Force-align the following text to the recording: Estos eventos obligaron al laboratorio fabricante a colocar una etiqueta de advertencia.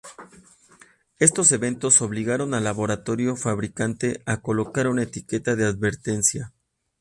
Estos 1.19 1.51
eventos 1.51 2.01
obligaron 2.01 2.55
al 2.55 2.63
laboratorio 2.63 3.35
fabricante 3.35 4.23
a 4.25 4.41
colocar 4.41 4.87
una 4.87 5.03
etiqueta 5.03 5.55
de 5.55 5.67
advertencia. 5.67 6.53